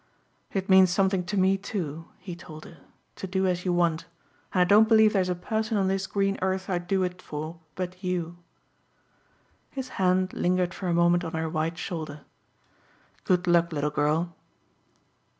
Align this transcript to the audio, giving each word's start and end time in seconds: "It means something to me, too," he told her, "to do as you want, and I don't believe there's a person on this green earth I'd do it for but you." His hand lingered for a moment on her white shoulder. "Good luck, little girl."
"It 0.51 0.67
means 0.67 0.89
something 0.89 1.23
to 1.27 1.37
me, 1.37 1.59
too," 1.59 2.05
he 2.17 2.35
told 2.35 2.65
her, 2.65 2.79
"to 3.17 3.27
do 3.27 3.45
as 3.45 3.65
you 3.65 3.71
want, 3.71 4.05
and 4.51 4.61
I 4.61 4.63
don't 4.63 4.87
believe 4.87 5.13
there's 5.13 5.29
a 5.29 5.35
person 5.35 5.77
on 5.77 5.89
this 5.89 6.07
green 6.07 6.39
earth 6.41 6.71
I'd 6.71 6.87
do 6.87 7.03
it 7.03 7.21
for 7.21 7.59
but 7.75 8.03
you." 8.03 8.37
His 9.69 9.89
hand 10.01 10.33
lingered 10.33 10.73
for 10.73 10.87
a 10.87 10.91
moment 10.95 11.23
on 11.23 11.33
her 11.33 11.47
white 11.47 11.77
shoulder. 11.77 12.21
"Good 13.25 13.45
luck, 13.45 13.71
little 13.71 13.91
girl." 13.91 14.35